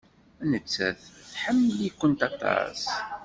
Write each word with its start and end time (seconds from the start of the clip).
Nettat 0.51 0.99
tḥemmel-ikent 1.31 2.21
aṭas. 2.29 2.81